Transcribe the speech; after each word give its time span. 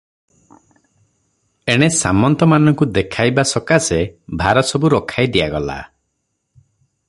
ଏଣେ 1.73 1.89
ସାମନ୍ତ 1.97 2.47
ମାନଙ୍କୁ 2.53 2.87
ଦେଖାଇବା 2.95 3.47
ସକାଶେ 3.53 3.99
ଭାରସବୁ 4.43 4.93
ରଖାଇ 4.97 5.33
ଦିଆଗଲା। 5.37 5.81